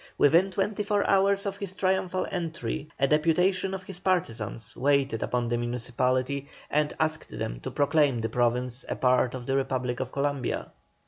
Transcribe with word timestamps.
Within 0.17 0.49
twenty 0.49 0.81
four 0.81 1.07
hours 1.07 1.45
of 1.45 1.57
his 1.57 1.73
triumphal 1.73 2.25
entry 2.31 2.89
a 2.99 3.07
deputation 3.07 3.71
of 3.75 3.83
his 3.83 3.99
partisans 3.99 4.75
waited 4.75 5.21
upon 5.21 5.47
the 5.47 5.57
municipality 5.59 6.47
and 6.71 6.91
asked 6.99 7.29
them 7.37 7.59
to 7.59 7.69
proclaim 7.69 8.19
the 8.19 8.29
Province 8.29 8.83
a 8.89 8.95
part 8.95 9.35
of 9.35 9.45
the 9.45 9.55
Republic 9.55 9.99
of 9.99 10.11
Columbia. 10.11 10.71